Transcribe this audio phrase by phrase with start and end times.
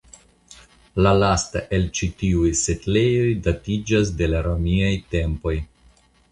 [1.05, 5.57] La lasta el ĉi tiuj setlejoj datiĝas de la romiaj tempoj.